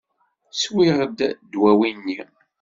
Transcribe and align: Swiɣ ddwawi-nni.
Swiɣ 0.61 0.97
ddwawi-nni. 1.09 2.19